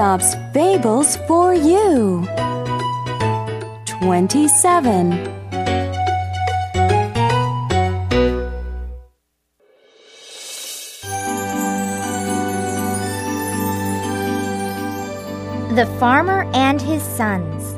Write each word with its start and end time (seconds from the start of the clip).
Aesop's 0.00 0.34
Fables 0.54 1.16
for 1.28 1.52
you. 1.52 2.26
27. 3.84 5.10
The 15.74 15.84
Farmer 15.98 16.50
and 16.54 16.80
His 16.80 17.02
Sons. 17.02 17.76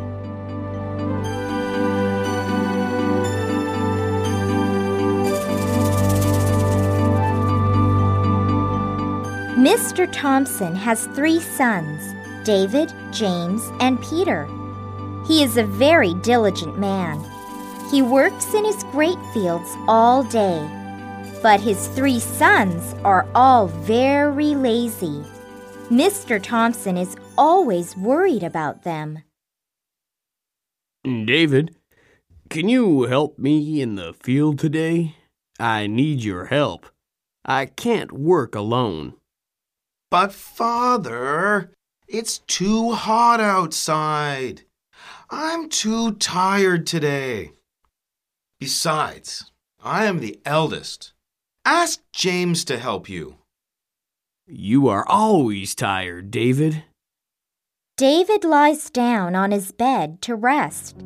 Mr. 9.62 10.10
Thompson 10.10 10.74
has 10.74 11.06
three 11.14 11.38
sons 11.38 12.14
David, 12.44 12.92
James, 13.12 13.62
and 13.80 14.02
Peter. 14.02 14.48
He 15.26 15.42
is 15.42 15.56
a 15.56 15.64
very 15.64 16.14
diligent 16.14 16.78
man. 16.78 17.24
He 17.90 18.02
works 18.02 18.54
in 18.54 18.64
his 18.64 18.82
grape 18.84 19.20
fields 19.32 19.70
all 19.86 20.22
day. 20.24 20.68
But 21.42 21.60
his 21.60 21.88
three 21.88 22.20
sons 22.20 22.94
are 23.04 23.28
all 23.34 23.66
very 23.66 24.54
lazy. 24.54 25.24
Mr. 25.90 26.42
Thompson 26.42 26.96
is 26.96 27.16
always 27.36 27.96
worried 27.96 28.42
about 28.42 28.82
them. 28.82 29.18
David, 31.04 31.76
can 32.48 32.68
you 32.68 33.02
help 33.02 33.38
me 33.38 33.80
in 33.80 33.96
the 33.96 34.12
field 34.12 34.58
today? 34.58 35.16
I 35.58 35.86
need 35.86 36.22
your 36.22 36.46
help. 36.46 36.86
I 37.44 37.66
can't 37.66 38.12
work 38.12 38.54
alone. 38.54 39.14
But, 40.10 40.32
Father, 40.32 41.72
it's 42.12 42.38
too 42.40 42.92
hot 42.92 43.40
outside. 43.40 44.62
I'm 45.30 45.70
too 45.70 46.12
tired 46.12 46.86
today. 46.86 47.52
Besides, 48.60 49.50
I 49.82 50.04
am 50.04 50.20
the 50.20 50.38
eldest. 50.44 51.14
Ask 51.64 52.00
James 52.12 52.64
to 52.66 52.78
help 52.78 53.08
you. 53.08 53.38
You 54.46 54.88
are 54.88 55.08
always 55.08 55.74
tired, 55.74 56.30
David. 56.30 56.84
David 57.96 58.44
lies 58.44 58.90
down 58.90 59.34
on 59.34 59.50
his 59.50 59.72
bed 59.72 60.20
to 60.22 60.34
rest. 60.34 60.98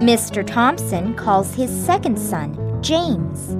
Mr. 0.00 0.46
Thompson 0.46 1.14
calls 1.14 1.54
his 1.54 1.70
second 1.70 2.18
son, 2.18 2.80
James. 2.82 3.56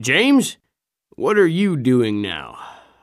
James, 0.00 0.56
what 1.18 1.36
are 1.36 1.48
you 1.48 1.76
doing 1.76 2.22
now? 2.22 2.56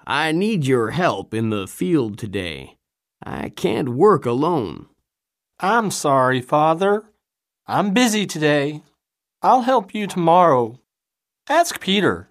I 0.08 0.32
need 0.32 0.66
your 0.66 0.92
help 0.92 1.34
in 1.34 1.50
the 1.50 1.68
field 1.68 2.18
today. 2.18 2.78
I 3.22 3.50
can't 3.50 3.90
work 3.90 4.26
alone. 4.26 4.86
I'm 5.60 5.92
sorry, 5.92 6.40
Father. 6.40 7.04
I'm 7.68 7.94
busy 7.94 8.26
today. 8.26 8.84
I'll 9.42 9.64
help 9.64 9.94
you 9.94 10.08
tomorrow. 10.08 10.80
Ask 11.50 11.82
Peter. 11.82 12.30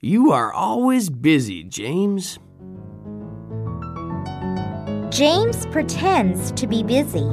You 0.00 0.30
are 0.30 0.52
always 0.52 1.10
busy, 1.10 1.64
James. 1.64 2.38
James 5.10 5.66
pretends 5.72 6.52
to 6.52 6.68
be 6.68 6.84
busy. 6.84 7.26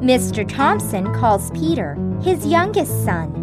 Mr. 0.00 0.48
Thompson 0.48 1.12
calls 1.12 1.50
Peter, 1.50 1.94
his 2.22 2.46
youngest 2.46 3.04
son. 3.04 3.38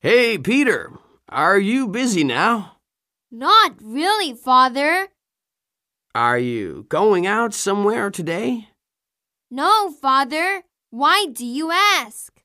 Hey, 0.00 0.36
Peter, 0.38 0.90
are 1.32 1.58
you 1.58 1.88
busy 1.88 2.24
now? 2.24 2.76
Not 3.30 3.72
really, 3.82 4.34
Father. 4.34 5.08
Are 6.14 6.38
you 6.38 6.84
going 6.90 7.26
out 7.26 7.54
somewhere 7.54 8.10
today? 8.10 8.68
No, 9.50 9.90
Father. 9.90 10.62
Why 10.90 11.26
do 11.32 11.46
you 11.46 11.70
ask? 11.70 12.42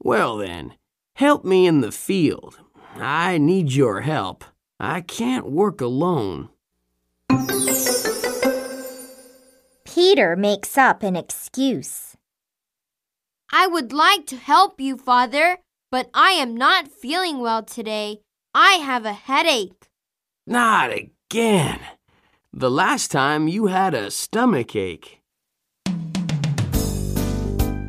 Well, 0.00 0.36
then, 0.36 0.74
help 1.16 1.44
me 1.44 1.66
in 1.66 1.80
the 1.80 1.90
field. 1.90 2.60
I 2.94 3.38
need 3.38 3.72
your 3.72 4.02
help. 4.02 4.44
I 4.78 5.00
can't 5.00 5.50
work 5.50 5.80
alone. 5.80 6.50
Peter 9.84 10.36
makes 10.36 10.78
up 10.78 11.02
an 11.02 11.16
excuse. 11.16 12.16
I 13.52 13.66
would 13.66 13.92
like 13.92 14.26
to 14.26 14.36
help 14.36 14.80
you, 14.80 14.96
Father, 14.96 15.58
but 15.94 16.10
I 16.12 16.30
am 16.30 16.56
not 16.56 16.88
feeling 16.88 17.38
well 17.38 17.62
today. 17.62 18.18
I 18.52 18.82
have 18.82 19.06
a 19.06 19.12
headache. 19.12 19.86
Not 20.44 20.90
again. 20.90 21.78
The 22.52 22.68
last 22.68 23.12
time 23.12 23.46
you 23.46 23.66
had 23.66 23.94
a 23.94 24.10
stomach 24.10 24.74
ache. 24.74 25.20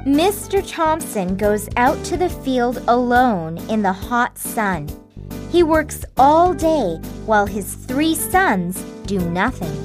Mr. 0.05 0.63
Thompson 0.67 1.35
goes 1.35 1.67
out 1.77 1.97
to 2.05 2.15
the 2.15 2.29
field 2.29 2.77
alone 2.87 3.57
in 3.69 3.81
the 3.81 3.93
hot 3.93 4.37
sun. 4.37 4.87
He 5.49 5.63
works 5.63 6.05
all 6.15 6.53
day 6.53 6.99
while 7.25 7.47
his 7.47 7.73
three 7.73 8.13
sons 8.13 8.79
do 9.07 9.17
nothing. 9.31 9.75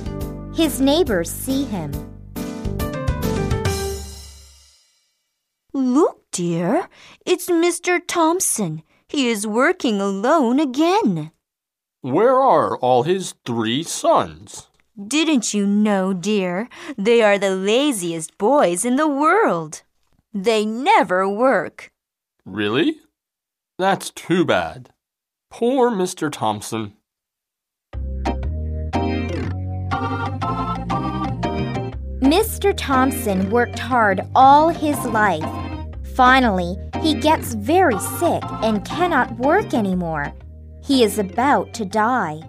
His 0.54 0.78
neighbors 0.78 1.30
see 1.30 1.64
him. 1.64 1.90
Dear, 6.40 6.88
it's 7.26 7.50
Mr. 7.50 8.00
Thompson. 8.06 8.82
He 9.06 9.28
is 9.28 9.46
working 9.46 10.00
alone 10.00 10.58
again. 10.58 11.32
Where 12.00 12.34
are 12.34 12.78
all 12.78 13.02
his 13.02 13.34
three 13.44 13.82
sons? 13.82 14.68
Didn't 14.96 15.52
you 15.52 15.66
know, 15.66 16.14
dear? 16.14 16.70
They 16.96 17.20
are 17.20 17.36
the 17.36 17.54
laziest 17.54 18.38
boys 18.38 18.86
in 18.86 18.96
the 18.96 19.06
world. 19.06 19.82
They 20.32 20.64
never 20.64 21.28
work. 21.28 21.90
Really? 22.46 23.00
That's 23.78 24.08
too 24.08 24.46
bad. 24.46 24.94
Poor 25.50 25.90
Mr. 25.90 26.32
Thompson. 26.32 26.94
Mr. 32.22 32.72
Thompson 32.74 33.50
worked 33.50 33.78
hard 33.78 34.22
all 34.34 34.70
his 34.70 34.96
life. 35.04 35.59
Finally, 36.14 36.76
he 37.00 37.14
gets 37.14 37.54
very 37.54 37.98
sick 37.98 38.42
and 38.62 38.84
cannot 38.84 39.38
work 39.38 39.74
anymore. 39.74 40.32
He 40.82 41.02
is 41.02 41.18
about 41.18 41.72
to 41.74 41.84
die. 41.84 42.40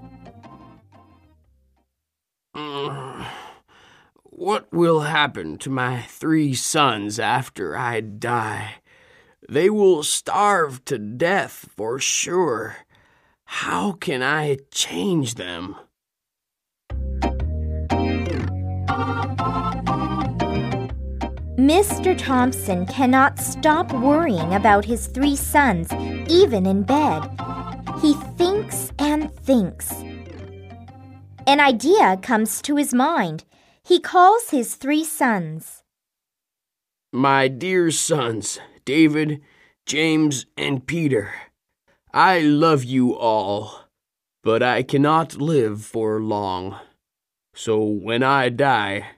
What 4.23 4.73
will 4.73 5.01
happen 5.01 5.59
to 5.59 5.69
my 5.69 6.01
three 6.01 6.55
sons 6.55 7.19
after 7.19 7.77
I 7.77 8.01
die? 8.01 8.77
They 9.47 9.69
will 9.69 10.01
starve 10.01 10.83
to 10.85 10.97
death 10.97 11.69
for 11.78 11.99
sure. 11.99 12.78
How 13.45 13.91
can 13.91 14.23
I 14.23 14.57
change 14.72 15.35
them? 15.35 15.75
Mr. 21.61 22.17
Thompson 22.17 22.88
cannot 22.88 23.38
stop 23.38 23.94
worrying 23.94 24.55
about 24.55 24.83
his 24.83 25.05
three 25.05 25.35
sons, 25.35 25.94
even 26.27 26.66
in 26.66 26.81
bed. 26.81 27.22
He 28.01 28.16
thinks 28.35 28.91
and 28.97 29.31
thinks. 29.31 29.94
An 31.45 31.59
idea 31.59 32.17
comes 32.23 32.63
to 32.63 32.77
his 32.77 32.95
mind. 32.95 33.44
He 33.83 33.99
calls 33.99 34.49
his 34.49 34.73
three 34.73 35.03
sons. 35.03 35.83
My 37.13 37.47
dear 37.47 37.91
sons, 37.91 38.59
David, 38.83 39.39
James, 39.85 40.47
and 40.57 40.87
Peter, 40.87 41.31
I 42.11 42.40
love 42.40 42.84
you 42.84 43.16
all, 43.16 43.81
but 44.43 44.64
I 44.64 44.81
cannot 44.81 45.40
live 45.40 45.85
for 45.85 46.19
long. 46.19 46.79
So 47.53 47.84
when 47.84 48.23
I 48.23 48.49
die, 48.49 49.11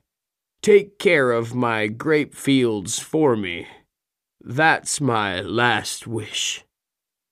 take 0.64 0.98
care 0.98 1.32
of 1.32 1.54
my 1.54 1.88
grape 1.88 2.34
fields 2.34 2.98
for 2.98 3.36
me. 3.36 3.68
That's 4.42 5.00
my 5.02 5.42
last 5.42 6.08
wish. 6.08 6.64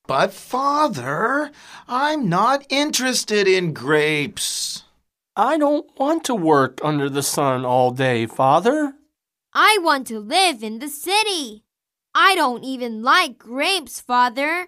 But, 0.06 0.34
Father, 0.34 1.52
I'm 1.88 2.28
not 2.28 2.66
interested 2.70 3.48
in 3.48 3.74
grapes. 3.74 4.84
I 5.36 5.58
don't 5.58 5.88
want 5.98 6.26
to 6.26 6.36
work 6.36 6.82
under 6.84 7.10
the 7.10 7.24
sun 7.24 7.64
all 7.64 7.92
day, 7.92 8.26
Father. 8.26 8.94
I 9.54 9.80
want 9.82 10.08
to 10.08 10.20
live 10.20 10.62
in 10.62 10.80
the 10.80 10.90
city. 10.90 11.64
I 12.14 12.36
don't 12.36 12.66
even 12.66 13.02
like 13.02 13.38
grapes, 13.38 14.02
Father. 14.02 14.68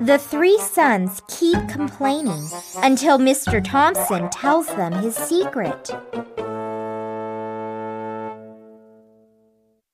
The 0.00 0.18
three 0.18 0.58
sons 0.58 1.20
keep 1.28 1.58
complaining 1.68 2.48
until 2.76 3.18
Mr. 3.18 3.62
Thompson 3.62 4.30
tells 4.30 4.66
them 4.68 4.92
his 4.92 5.14
secret. 5.14 5.90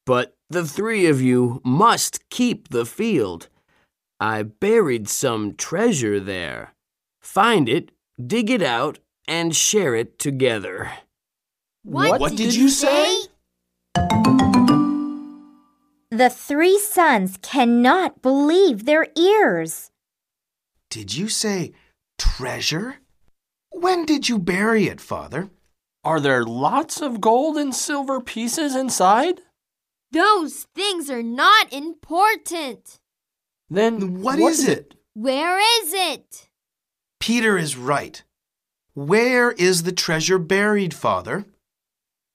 But 0.07 0.37
the 0.49 0.65
three 0.65 1.07
of 1.07 1.21
you 1.21 1.61
must 1.65 2.29
keep 2.31 2.69
the 2.69 2.87
field. 2.87 3.49
I 4.21 4.45
buried 4.45 5.09
some 5.09 5.55
treasure 5.55 6.21
there. 6.21 6.75
Find 7.21 7.69
it, 7.69 7.91
dig 8.25 8.49
it 8.49 8.63
out, 8.63 9.01
and 9.27 9.57
share 9.57 9.97
it 9.97 10.21
together. 10.21 10.93
What, 11.83 12.21
What 12.21 12.37
did 12.37 12.55
you 12.55 12.69
say? 12.69 13.23
The 16.11 16.29
three 16.29 16.79
sons 16.79 17.39
cannot 17.41 18.21
believe 18.21 18.85
their 18.85 19.07
ears. 19.17 19.93
Did 20.91 21.15
you 21.15 21.29
say 21.29 21.73
treasure? 22.19 22.97
When 23.71 24.07
did 24.07 24.29
you 24.29 24.41
bury 24.41 24.87
it, 24.89 25.01
Father? 25.01 25.51
Are 26.03 26.19
there 26.19 26.45
lots 26.45 27.01
of 27.01 27.21
gold 27.21 27.57
and 27.57 27.73
silver 27.73 28.21
pieces 28.21 28.75
inside? 28.75 29.43
Those 30.11 30.67
things 30.75 31.11
are 31.11 31.23
not 31.23 31.73
important. 31.73 32.99
Then 33.69 34.21
What 34.21 34.41
is 34.41 34.67
it? 34.67 34.97
Where 35.15 35.59
is 35.59 35.95
it? 35.95 36.49
Peter 37.21 37.57
is 37.57 37.77
right. 37.77 38.25
Where 38.95 39.53
is 39.53 39.85
the 39.85 39.93
treasure 39.93 40.39
buried, 40.39 40.93
Father? 40.93 41.45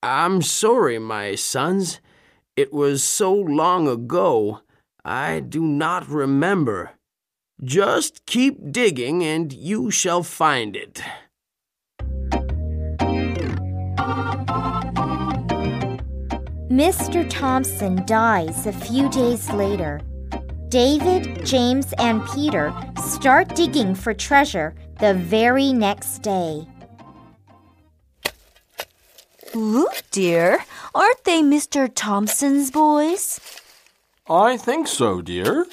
I'm 0.02 0.42
sorry, 0.42 0.98
my 0.98 1.36
sons. 1.36 2.00
It 2.56 2.72
was 2.72 3.04
so 3.04 3.34
long 3.34 3.86
ago, 3.86 4.62
I 5.04 5.42
do 5.42 5.62
not 5.62 6.08
remember. 6.08 6.92
Just 7.62 8.26
keep 8.26 8.72
digging 8.72 9.24
and 9.24 9.52
you 9.52 9.92
shall 9.92 10.24
find 10.24 10.74
it. 10.78 11.02
Mr. 16.72 17.30
Thompson 17.30 18.06
dies 18.06 18.66
a 18.66 18.72
few 18.72 19.10
days 19.10 19.50
later. 19.52 20.00
David, 20.70 21.46
James, 21.46 21.94
and 21.98 22.26
Peter 22.30 22.74
start 23.06 23.54
digging 23.54 23.94
for 23.94 24.14
treasure 24.14 24.74
the 25.02 25.14
very 25.14 25.74
next 25.74 26.20
day. 26.20 26.66
Look, 29.56 30.04
dear, 30.12 30.66
aren't 30.94 31.24
they 31.24 31.42
Mr. 31.42 31.90
Thompson's 31.94 32.72
boys? 32.72 33.40
I 34.30 34.58
think 34.58 34.86
so, 34.86 35.22
dear. 35.22 35.66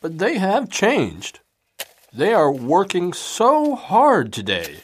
But 0.00 0.18
they 0.18 0.38
have 0.38 0.70
changed. 0.70 1.40
They 2.12 2.32
are 2.32 2.52
working 2.52 3.12
so 3.12 3.74
hard 3.74 4.32
today. 4.32 4.76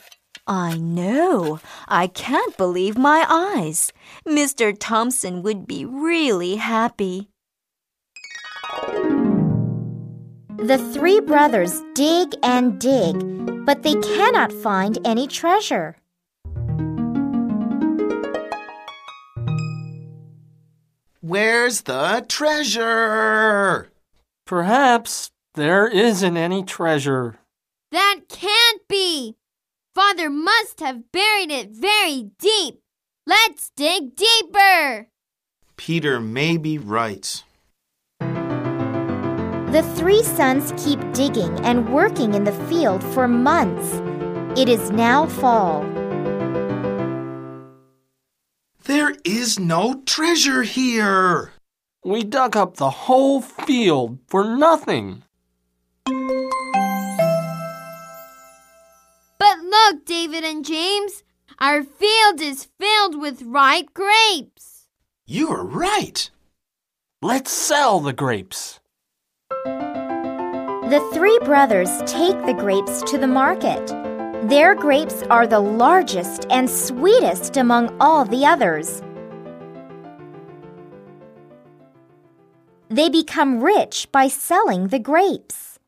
I 0.48 0.78
know. 0.78 1.60
I 1.86 2.08
can't 2.08 2.56
believe 2.56 2.98
my 2.98 3.24
eyes. 3.28 3.92
Mr. 4.26 4.76
Thompson 4.76 5.44
would 5.44 5.68
be 5.68 5.84
really 5.84 6.56
happy. 6.56 7.28
The 10.58 10.90
three 10.92 11.20
brothers 11.20 11.80
dig 11.94 12.34
and 12.42 12.80
dig, 12.80 13.14
but 13.64 13.84
they 13.84 13.94
cannot 13.94 14.52
find 14.52 14.98
any 15.04 15.28
treasure. 15.28 15.98
Where's 21.30 21.82
the 21.82 22.26
treasure? 22.28 23.92
Perhaps 24.48 25.30
there 25.54 25.86
isn't 25.86 26.36
any 26.36 26.64
treasure. 26.64 27.38
That 27.92 28.22
can't 28.28 28.82
be. 28.88 29.36
Father 29.94 30.28
must 30.28 30.80
have 30.80 31.12
buried 31.12 31.52
it 31.52 31.70
very 31.70 32.32
deep. 32.36 32.80
Let's 33.28 33.70
dig 33.76 34.16
deeper. 34.16 35.06
Peter 35.76 36.18
may 36.18 36.56
be 36.56 36.78
right. 36.78 37.44
The 38.18 39.88
three 39.94 40.24
sons 40.24 40.72
keep 40.84 40.98
digging 41.12 41.60
and 41.60 41.94
working 41.94 42.34
in 42.34 42.42
the 42.42 42.58
field 42.68 43.04
for 43.04 43.28
months. 43.28 44.02
It 44.60 44.68
is 44.68 44.90
now 44.90 45.26
fall. 45.26 45.84
There 48.90 49.14
is 49.24 49.56
no 49.56 50.02
treasure 50.04 50.64
here. 50.64 51.52
We 52.04 52.24
dug 52.24 52.56
up 52.56 52.74
the 52.74 52.90
whole 52.90 53.40
field 53.40 54.18
for 54.26 54.42
nothing. 54.42 55.22
But 59.38 59.60
look, 59.62 60.04
David 60.04 60.42
and 60.42 60.64
James, 60.64 61.22
our 61.60 61.84
field 61.84 62.40
is 62.40 62.66
filled 62.80 63.20
with 63.20 63.42
ripe 63.42 63.94
grapes. 63.94 64.88
You 65.24 65.50
are 65.50 65.64
right. 65.64 66.28
Let's 67.22 67.52
sell 67.52 68.00
the 68.00 68.12
grapes. 68.12 68.80
The 69.64 71.08
three 71.14 71.38
brothers 71.44 71.90
take 72.06 72.44
the 72.44 72.54
grapes 72.54 73.02
to 73.02 73.18
the 73.18 73.28
market. 73.28 74.09
Their 74.44 74.74
grapes 74.74 75.22
are 75.24 75.46
the 75.46 75.60
largest 75.60 76.46
and 76.50 76.68
sweetest 76.68 77.58
among 77.58 77.94
all 78.00 78.24
the 78.24 78.46
others. 78.46 79.02
They 82.88 83.10
become 83.10 83.62
rich 83.62 84.08
by 84.10 84.28
selling 84.28 84.88
the 84.88 84.98
grapes. 84.98 85.78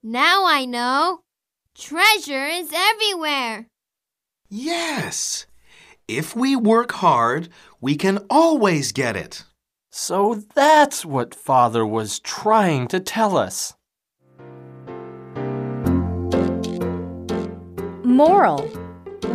Now 0.00 0.44
I 0.46 0.64
know. 0.64 1.20
Treasure 1.76 2.46
is 2.46 2.72
everywhere. 2.72 3.66
Yes. 4.48 5.46
If 6.06 6.36
we 6.36 6.54
work 6.54 6.92
hard, 6.92 7.48
we 7.80 7.96
can 7.96 8.18
always 8.30 8.92
get 8.92 9.16
it. 9.16 9.42
So 9.90 10.42
that's 10.54 11.04
what 11.04 11.34
Father 11.34 11.84
was 11.84 12.20
trying 12.20 12.86
to 12.88 13.00
tell 13.00 13.36
us. 13.36 13.74
Moral 18.14 18.70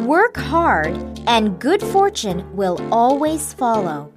Work 0.06 0.38
hard, 0.38 0.96
and 1.28 1.60
good 1.60 1.82
fortune 1.82 2.56
will 2.56 2.78
always 2.94 3.52
follow. 3.52 4.14